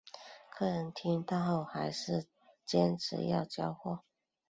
[0.49, 2.25] 客人听到后还是
[2.65, 4.01] 坚持要交货